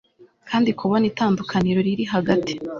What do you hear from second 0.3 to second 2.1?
kandi kubona itandukaniro riri